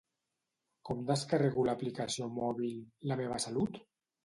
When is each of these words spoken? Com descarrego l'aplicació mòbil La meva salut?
Com 0.89 1.03
descarrego 1.09 1.67
l'aplicació 1.69 2.31
mòbil 2.41 2.83
La 3.13 3.21
meva 3.23 3.41
salut? 3.49 3.83